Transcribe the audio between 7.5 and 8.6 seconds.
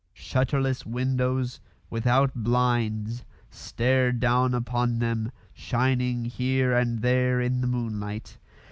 the moonlight.